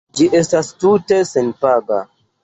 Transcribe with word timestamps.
Ĝi 0.19 0.25
estas 0.37 0.69
tute 0.83 1.19
senpaga. 1.33 2.01